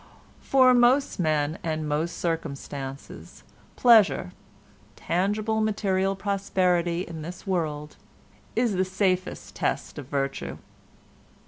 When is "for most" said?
0.41-1.19